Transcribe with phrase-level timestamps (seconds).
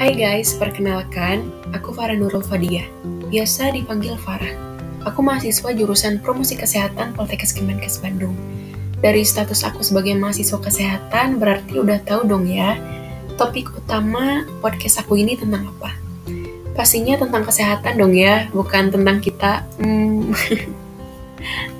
[0.00, 2.88] Hai guys, perkenalkan, aku Farah Nurul Fadiah,
[3.28, 4.56] biasa dipanggil Farah.
[5.04, 8.32] Aku mahasiswa jurusan Promosi Kesehatan Poltekkes Kemenkes Bandung.
[9.04, 12.80] Dari status aku sebagai mahasiswa kesehatan, berarti udah tahu dong ya,
[13.36, 15.92] topik utama podcast aku ini tentang apa.
[16.72, 19.68] Pastinya tentang kesehatan dong ya, bukan tentang kita.
[19.84, 20.32] Hmm.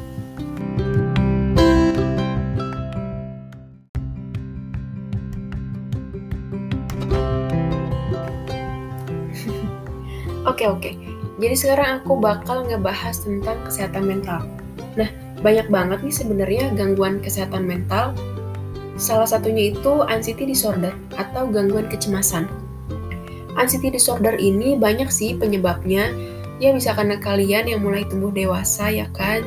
[10.60, 10.92] Oke oke.
[11.40, 14.44] Jadi sekarang aku bakal ngebahas tentang kesehatan mental.
[14.92, 15.08] Nah,
[15.40, 18.12] banyak banget nih sebenarnya gangguan kesehatan mental.
[19.00, 22.44] Salah satunya itu anxiety disorder atau gangguan kecemasan.
[23.56, 26.12] Anxiety disorder ini banyak sih penyebabnya.
[26.60, 29.40] Ya bisa karena kalian yang mulai tumbuh dewasa ya kan.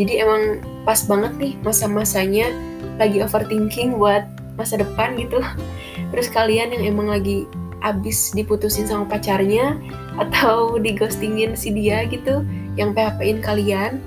[0.00, 2.48] Jadi emang pas banget nih masa-masanya
[2.96, 4.24] lagi overthinking buat
[4.56, 5.44] masa depan gitu.
[6.16, 7.44] Terus kalian yang emang lagi
[7.84, 9.76] abis diputusin sama pacarnya
[10.16, 12.42] atau digostingin si dia gitu
[12.80, 14.00] yang PHP-in kalian.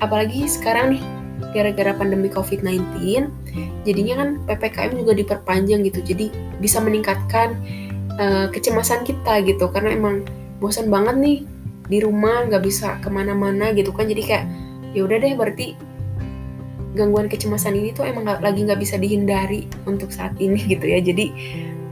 [0.00, 1.04] Apalagi sekarang nih
[1.52, 2.80] gara-gara pandemi COVID-19
[3.84, 6.00] jadinya kan PPKM juga diperpanjang gitu.
[6.00, 7.56] Jadi bisa meningkatkan
[8.16, 9.68] uh, kecemasan kita gitu.
[9.68, 10.24] Karena emang
[10.58, 11.38] bosan banget nih
[11.90, 14.08] di rumah nggak bisa ke mana-mana gitu kan.
[14.08, 14.44] Jadi kayak
[14.96, 15.76] ya udah deh berarti
[16.90, 20.98] gangguan kecemasan ini tuh emang gak, lagi nggak bisa dihindari untuk saat ini gitu ya.
[21.04, 21.26] Jadi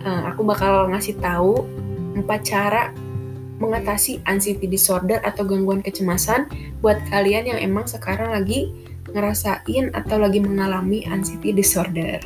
[0.05, 1.67] uh, aku bakal ngasih tahu
[2.19, 2.83] empat cara
[3.59, 6.47] mengatasi anxiety disorder atau gangguan kecemasan
[6.79, 8.71] buat kalian yang emang sekarang lagi
[9.11, 12.23] ngerasain atau lagi mengalami anxiety disorder.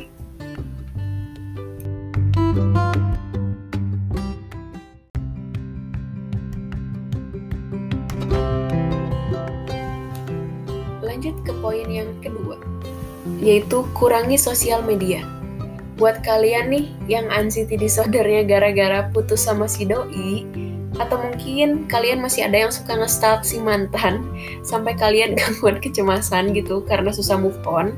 [11.01, 12.61] Lanjut ke poin yang kedua,
[13.41, 15.23] yaitu kurangi sosial media
[15.95, 20.45] buat kalian nih yang anxiety disordernya gara-gara putus sama si doi
[21.01, 24.25] atau mungkin kalian masih ada yang suka ngestalk si mantan
[24.61, 27.93] sampai kalian gangguan kecemasan gitu karena susah move on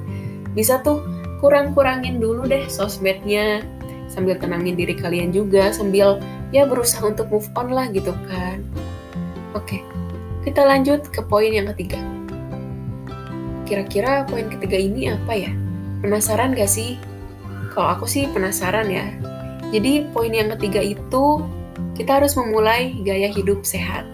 [0.56, 1.04] bisa tuh
[1.44, 3.64] kurang-kurangin dulu deh sosmednya
[4.08, 6.20] sambil tenangin diri kalian juga sambil
[6.56, 8.64] ya berusaha untuk move on lah gitu kan.
[9.52, 9.84] Oke
[10.46, 11.98] kita lanjut ke poin yang ketiga.
[13.66, 15.52] Kira-kira poin ketiga ini apa ya?
[16.06, 17.02] Penasaran gak sih
[17.76, 19.12] kalau aku sih penasaran ya.
[19.76, 21.44] Jadi poin yang ketiga itu
[22.00, 24.08] kita harus memulai gaya hidup sehat.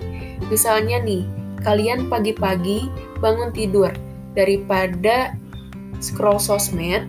[0.49, 1.29] Misalnya nih,
[1.61, 2.89] kalian pagi-pagi
[3.21, 3.93] bangun tidur
[4.33, 5.37] daripada
[6.01, 7.05] scroll sosmed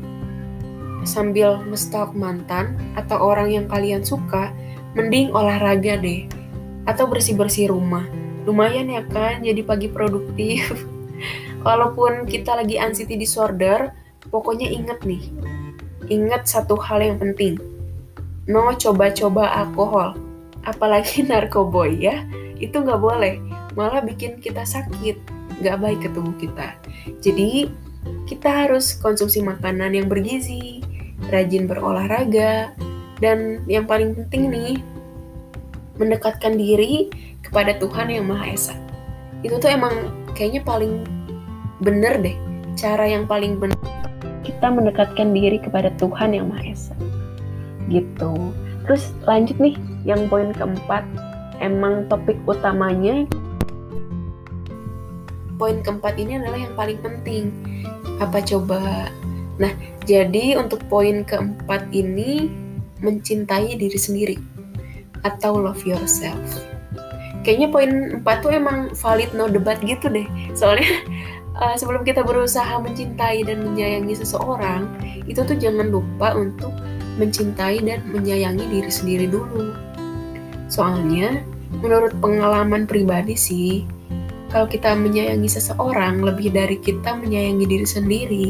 [1.02, 4.52] sambil ngestalk mantan atau orang yang kalian suka,
[4.92, 6.28] mending olahraga deh
[6.84, 8.04] atau bersih-bersih rumah.
[8.44, 10.68] Lumayan ya kan jadi pagi produktif.
[11.66, 13.94] Walaupun kita lagi anxiety disorder,
[14.34, 15.22] pokoknya inget nih,
[16.12, 17.56] Ingat satu hal yang penting.
[18.44, 20.20] No coba-coba alkohol.
[20.68, 22.28] Apalagi narkoboy ya.
[22.60, 23.40] Itu nggak boleh.
[23.72, 25.16] Malah bikin kita sakit.
[25.64, 26.76] Nggak baik ke tubuh kita.
[27.24, 27.72] Jadi,
[28.28, 30.84] kita harus konsumsi makanan yang bergizi,
[31.32, 32.76] rajin berolahraga,
[33.24, 34.74] dan yang paling penting nih,
[35.96, 37.08] mendekatkan diri
[37.40, 38.76] kepada Tuhan Yang Maha Esa.
[39.46, 41.06] Itu tuh emang kayaknya paling
[41.78, 42.36] bener deh,
[42.74, 44.01] cara yang paling bener
[44.56, 46.96] kita mendekatkan diri kepada Tuhan yang Maha Esa.
[47.88, 48.32] Gitu.
[48.84, 51.06] Terus lanjut nih, yang poin keempat,
[51.62, 53.24] emang topik utamanya
[55.62, 57.54] poin keempat ini adalah yang paling penting.
[58.18, 59.06] Apa coba?
[59.62, 59.70] Nah,
[60.10, 62.50] jadi untuk poin keempat ini
[62.98, 64.36] mencintai diri sendiri
[65.22, 66.66] atau love yourself.
[67.46, 70.26] Kayaknya poin empat tuh emang valid no debat gitu deh.
[70.58, 70.90] Soalnya
[71.56, 74.88] uh, sebelum kita berusaha mencintai dan menyayangi seseorang,
[75.28, 76.72] itu tuh jangan lupa untuk
[77.20, 79.76] mencintai dan menyayangi diri sendiri dulu.
[80.72, 81.44] Soalnya,
[81.80, 83.84] menurut pengalaman pribadi sih,
[84.48, 88.46] kalau kita menyayangi seseorang lebih dari kita menyayangi diri sendiri,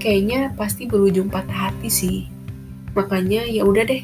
[0.00, 2.18] kayaknya pasti berujung patah hati sih.
[2.96, 4.02] Makanya ya udah deh,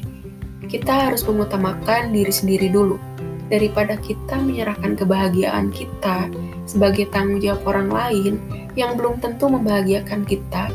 [0.69, 3.06] kita harus mengutamakan diri sendiri dulu
[3.47, 6.27] daripada kita menyerahkan kebahagiaan kita
[6.67, 8.33] sebagai tanggung jawab orang lain
[8.75, 10.67] yang belum tentu membahagiakan kita.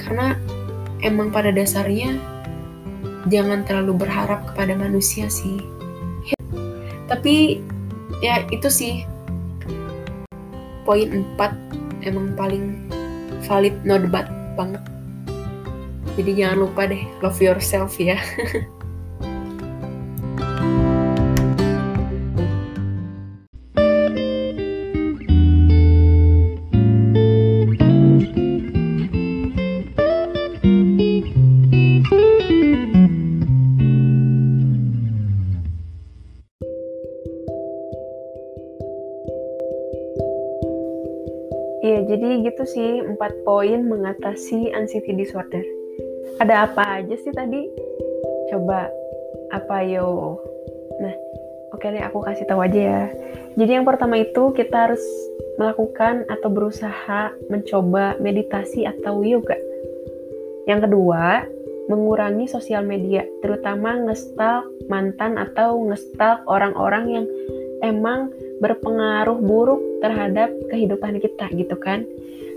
[0.00, 0.34] Karena
[1.04, 2.16] emang pada dasarnya
[3.28, 5.60] jangan terlalu berharap kepada manusia sih.
[7.08, 7.60] Tapi
[8.24, 9.04] ya itu sih
[10.88, 12.88] poin 4 emang paling
[13.44, 14.80] valid no debat banget.
[16.16, 18.16] Jadi jangan lupa deh love yourself ya.
[42.58, 45.62] itu sih empat poin mengatasi anxiety disorder.
[46.42, 47.70] Ada apa aja sih tadi?
[48.50, 48.90] Coba
[49.54, 50.42] apa yo?
[50.98, 51.14] Nah,
[51.70, 53.02] oke deh aku kasih tahu aja ya.
[53.54, 54.98] Jadi yang pertama itu kita harus
[55.54, 59.54] melakukan atau berusaha mencoba meditasi atau yoga.
[60.66, 61.46] Yang kedua,
[61.86, 67.26] mengurangi sosial media, terutama ngestalk mantan atau ngestalk orang-orang yang
[67.86, 72.02] emang berpengaruh buruk terhadap kehidupan kita gitu kan.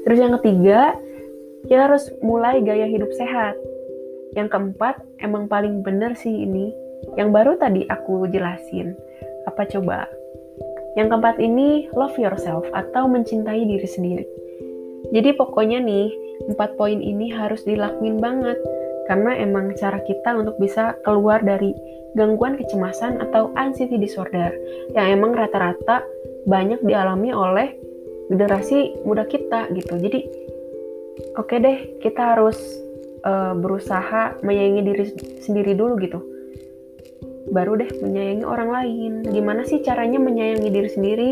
[0.05, 0.97] Terus yang ketiga,
[1.69, 3.53] kita harus mulai gaya hidup sehat.
[4.33, 6.73] Yang keempat, emang paling bener sih ini,
[7.19, 8.95] yang baru tadi aku jelasin.
[9.45, 10.07] Apa coba?
[10.95, 14.25] Yang keempat ini love yourself atau mencintai diri sendiri.
[15.11, 16.07] Jadi pokoknya nih,
[16.51, 18.57] empat poin ini harus dilakuin banget
[19.11, 21.75] karena emang cara kita untuk bisa keluar dari
[22.15, 24.51] gangguan kecemasan atau anxiety disorder
[24.95, 26.03] yang emang rata-rata
[26.47, 27.75] banyak dialami oleh
[28.31, 29.99] generasi muda kita gitu.
[29.99, 30.19] Jadi
[31.35, 32.57] oke okay deh, kita harus
[33.27, 35.05] uh, berusaha menyayangi diri
[35.43, 36.21] sendiri dulu gitu
[37.51, 39.13] baru deh menyayangi orang lain.
[39.27, 41.31] Gimana sih caranya menyayangi diri sendiri?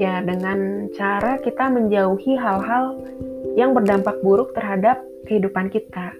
[0.00, 2.96] Ya dengan cara kita menjauhi hal-hal
[3.54, 6.16] yang berdampak buruk terhadap kehidupan kita.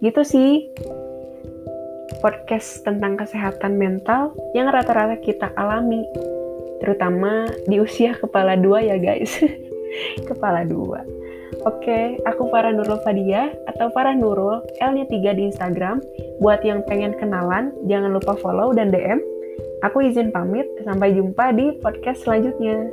[0.00, 0.70] Gitu sih
[2.22, 6.06] podcast tentang kesehatan mental yang rata-rata kita alami,
[6.80, 9.38] terutama di usia kepala dua ya guys.
[10.28, 11.04] kepala dua.
[11.68, 16.00] Oke, aku Farah Nurul Fadia atau Farah Nurul, L-nya 3 di Instagram.
[16.40, 19.20] Buat yang pengen kenalan, jangan lupa follow dan DM.
[19.84, 22.88] Aku izin pamit, sampai jumpa di podcast selanjutnya.